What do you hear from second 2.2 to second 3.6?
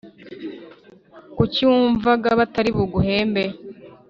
batari buguhembe